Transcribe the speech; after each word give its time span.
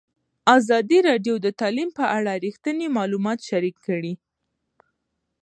ازادي 0.57 0.99
راډیو 1.09 1.35
د 1.45 1.47
تعلیم 1.59 1.89
په 1.97 2.05
اړه 2.17 2.33
رښتیني 2.45 2.87
معلومات 2.97 3.39
شریک 3.49 3.75
کړي. 3.87 4.13